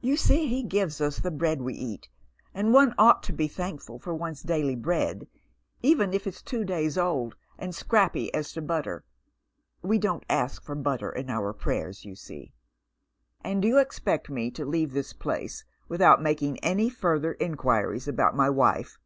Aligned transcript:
You 0.00 0.16
see 0.16 0.46
he 0.46 0.62
gives 0.62 1.00
us 1.00 1.18
the 1.18 1.32
bread 1.32 1.60
we 1.60 1.74
eat, 1.74 2.08
and 2.54 2.72
one 2.72 2.94
ought 2.98 3.24
to 3.24 3.32
1)9 3.32 3.50
thankful 3.50 3.98
for 3.98 4.14
one's 4.14 4.42
daily 4.42 4.76
bread 4.76 5.26
even 5.82 6.14
if 6.14 6.24
it's 6.28 6.40
two 6.40 6.62
days 6.64 6.96
old, 6.96 7.34
and 7.58 7.74
scrapy 7.74 8.32
as 8.32 8.52
to 8.52 8.62
butter. 8.62 9.02
We 9.82 9.98
don't 9.98 10.22
ask 10.30 10.62
for 10.62 10.76
butter 10.76 11.10
in 11.10 11.28
our 11.30 11.52
prayers, 11.52 12.04
you 12.04 12.14
see.'*" 12.14 12.52
And 13.50 13.64
you 13.64 13.78
expect 13.78 14.30
me 14.30 14.52
to 14.52 14.64
leave 14.64 14.92
this 14.92 15.12
place 15.12 15.64
without 15.88 16.22
making 16.22 16.60
any 16.60 16.88
further 16.88 17.32
inquiries 17.42 18.06
about 18.06 18.36
my 18.36 18.48
wife 18.48 19.00